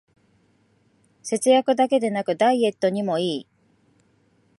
[1.21, 3.47] 節約だけでなくダイエットにもいい